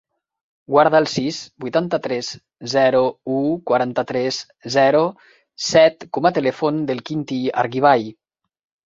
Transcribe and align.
Guarda 0.75 0.99
el 0.99 1.07
sis, 1.15 1.41
vuitanta-tres, 1.65 2.29
zero, 2.73 3.01
u, 3.33 3.41
quaranta-tres, 3.73 4.39
zero, 4.77 5.03
set 5.67 6.07
com 6.19 6.29
a 6.31 6.33
telèfon 6.39 6.81
del 6.89 7.05
Quintí 7.11 7.39
Argibay. 7.67 8.09